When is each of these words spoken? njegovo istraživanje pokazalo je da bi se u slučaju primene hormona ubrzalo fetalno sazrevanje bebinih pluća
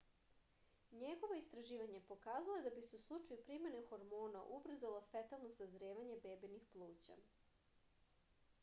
njegovo 1.01 1.35
istraživanje 1.39 1.99
pokazalo 2.07 2.55
je 2.55 2.63
da 2.67 2.71
bi 2.77 2.83
se 2.87 2.99
u 3.01 3.03
slučaju 3.03 3.43
primene 3.51 3.83
hormona 3.91 4.43
ubrzalo 4.57 5.05
fetalno 5.13 5.53
sazrevanje 5.59 6.19
bebinih 6.27 6.69
pluća 6.75 7.21